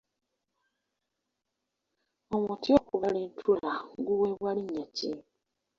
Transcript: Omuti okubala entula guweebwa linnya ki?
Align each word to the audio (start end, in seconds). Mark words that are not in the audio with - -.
Omuti 2.35 2.69
okubala 2.79 3.17
entula 3.25 3.73
guweebwa 4.05 4.51
linnya 4.57 4.85
ki? 4.95 5.11